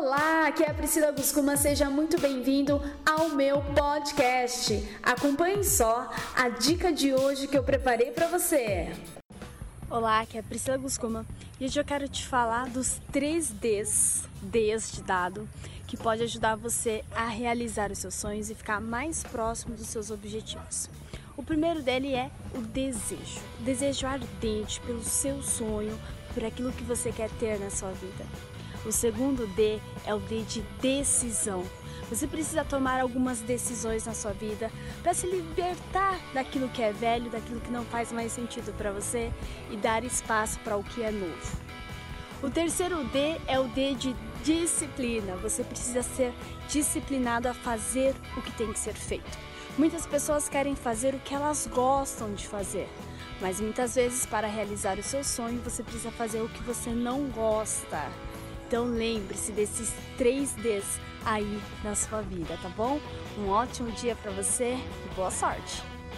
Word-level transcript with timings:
Olá, 0.00 0.46
aqui 0.46 0.62
é 0.62 0.70
a 0.70 0.74
Priscila 0.74 1.10
Guscuma, 1.10 1.56
seja 1.56 1.90
muito 1.90 2.20
bem-vindo 2.20 2.80
ao 3.04 3.30
meu 3.30 3.60
podcast. 3.74 4.88
Acompanhe 5.02 5.64
só 5.64 6.08
a 6.36 6.48
dica 6.48 6.92
de 6.92 7.12
hoje 7.12 7.48
que 7.48 7.58
eu 7.58 7.64
preparei 7.64 8.12
para 8.12 8.28
você. 8.28 8.92
Olá, 9.90 10.20
aqui 10.20 10.36
é 10.36 10.40
a 10.40 10.42
Priscila 10.44 10.76
Guscuma 10.76 11.26
e 11.58 11.64
hoje 11.64 11.80
eu 11.80 11.84
quero 11.84 12.08
te 12.08 12.24
falar 12.24 12.68
dos 12.68 13.00
três 13.10 13.50
Ds, 13.50 14.22
Ds 14.40 14.92
de 14.92 15.02
dado, 15.02 15.48
que 15.88 15.96
pode 15.96 16.22
ajudar 16.22 16.54
você 16.54 17.04
a 17.10 17.26
realizar 17.26 17.90
os 17.90 17.98
seus 17.98 18.14
sonhos 18.14 18.50
e 18.50 18.54
ficar 18.54 18.80
mais 18.80 19.24
próximo 19.24 19.74
dos 19.74 19.88
seus 19.88 20.12
objetivos. 20.12 20.88
O 21.36 21.42
primeiro 21.42 21.82
dele 21.82 22.14
é 22.14 22.30
o 22.54 22.60
desejo, 22.60 23.40
desejo 23.58 24.06
ardente 24.06 24.80
pelo 24.82 25.02
seu 25.02 25.42
sonho, 25.42 25.98
por 26.32 26.44
aquilo 26.44 26.70
que 26.70 26.84
você 26.84 27.10
quer 27.10 27.30
ter 27.40 27.58
na 27.58 27.68
sua 27.68 27.90
vida. 27.90 28.24
O 28.84 28.92
segundo 28.92 29.46
D 29.54 29.80
é 30.06 30.14
o 30.14 30.18
D 30.18 30.42
de 30.42 30.62
decisão. 30.80 31.64
Você 32.08 32.26
precisa 32.26 32.64
tomar 32.64 33.00
algumas 33.00 33.40
decisões 33.40 34.06
na 34.06 34.14
sua 34.14 34.32
vida 34.32 34.70
para 35.02 35.12
se 35.12 35.26
libertar 35.26 36.18
daquilo 36.32 36.68
que 36.70 36.82
é 36.82 36.92
velho, 36.92 37.30
daquilo 37.30 37.60
que 37.60 37.70
não 37.70 37.84
faz 37.84 38.10
mais 38.12 38.32
sentido 38.32 38.72
para 38.76 38.92
você 38.92 39.30
e 39.70 39.76
dar 39.76 40.04
espaço 40.04 40.58
para 40.60 40.76
o 40.76 40.84
que 40.84 41.02
é 41.02 41.10
novo. 41.10 41.58
O 42.42 42.48
terceiro 42.48 43.04
D 43.04 43.36
é 43.46 43.58
o 43.58 43.64
D 43.64 43.94
de 43.94 44.16
disciplina. 44.42 45.36
Você 45.36 45.62
precisa 45.64 46.02
ser 46.02 46.32
disciplinado 46.68 47.48
a 47.48 47.54
fazer 47.54 48.14
o 48.36 48.42
que 48.42 48.52
tem 48.52 48.72
que 48.72 48.78
ser 48.78 48.94
feito. 48.94 49.38
Muitas 49.76 50.06
pessoas 50.06 50.48
querem 50.48 50.74
fazer 50.74 51.14
o 51.14 51.18
que 51.20 51.34
elas 51.34 51.68
gostam 51.72 52.32
de 52.34 52.48
fazer, 52.48 52.88
mas 53.40 53.60
muitas 53.60 53.94
vezes 53.94 54.24
para 54.24 54.48
realizar 54.48 54.98
o 54.98 55.02
seu 55.02 55.22
sonho 55.22 55.60
você 55.62 55.82
precisa 55.82 56.10
fazer 56.10 56.40
o 56.40 56.48
que 56.48 56.62
você 56.62 56.90
não 56.90 57.26
gosta. 57.26 58.10
Então 58.68 58.84
lembre-se 58.84 59.50
desses 59.50 59.94
três 60.18 60.52
Ds 60.56 61.00
aí 61.24 61.58
na 61.82 61.94
sua 61.94 62.20
vida, 62.20 62.58
tá 62.62 62.68
bom? 62.68 63.00
Um 63.38 63.48
ótimo 63.48 63.90
dia 63.92 64.14
para 64.14 64.30
você 64.30 64.74
e 64.74 65.14
boa 65.14 65.30
sorte! 65.30 65.97